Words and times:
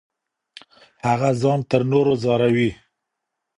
هغه 1.07 1.29
ځان 1.41 1.59
تر 1.69 1.81
نورو 1.91 2.13
ځاروي. 2.23 2.69